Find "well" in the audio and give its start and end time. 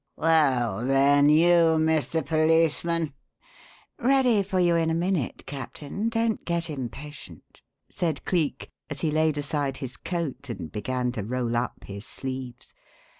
0.17-0.83